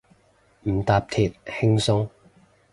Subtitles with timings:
[0.63, 2.09] 唔搭鐵，輕鬆